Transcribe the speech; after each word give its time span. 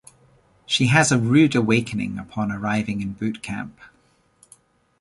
She 0.65 0.87
has 0.87 1.11
a 1.11 1.19
rude 1.19 1.53
awakening 1.53 2.17
upon 2.17 2.51
arriving 2.51 3.01
in 3.03 3.13
boot 3.13 3.43
camp. 3.43 3.79